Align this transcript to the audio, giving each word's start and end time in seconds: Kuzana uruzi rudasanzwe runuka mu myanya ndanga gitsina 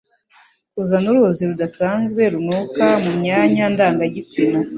Kuzana 0.73 1.07
uruzi 1.13 1.41
rudasanzwe 1.49 2.21
runuka 2.33 2.85
mu 3.03 3.11
myanya 3.21 3.63
ndanga 3.73 4.05
gitsina 4.15 4.59